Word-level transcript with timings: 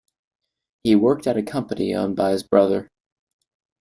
He 0.83 0.95
worked 0.95 1.27
at 1.27 1.37
a 1.37 1.43
company 1.43 1.93
owned 1.93 2.15
by 2.15 2.31
his 2.31 2.41
brother. 2.41 2.89